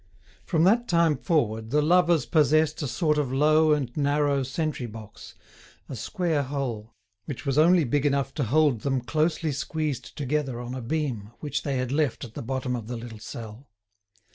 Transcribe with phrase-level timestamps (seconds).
[0.47, 5.35] From that time forward the lovers possessed a sort of low and narrow sentry box,
[5.87, 10.73] a square hole, which was only big enough to hold them closely squeezed together on
[10.73, 13.69] a beam which they had left at the bottom of the little cell.